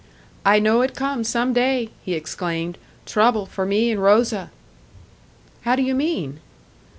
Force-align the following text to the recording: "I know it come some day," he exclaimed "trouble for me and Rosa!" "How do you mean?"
"I 0.43 0.57
know 0.57 0.81
it 0.81 0.95
come 0.95 1.23
some 1.23 1.53
day," 1.53 1.91
he 2.03 2.15
exclaimed 2.15 2.79
"trouble 3.05 3.45
for 3.45 3.67
me 3.67 3.91
and 3.91 4.01
Rosa!" 4.01 4.49
"How 5.61 5.75
do 5.75 5.83
you 5.83 5.93
mean?" 5.93 6.39